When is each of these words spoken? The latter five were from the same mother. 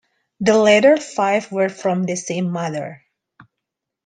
The 0.39 0.57
latter 0.57 0.97
five 0.97 1.51
were 1.51 1.69
from 1.69 2.05
the 2.05 2.15
same 2.15 2.49
mother. 2.49 3.03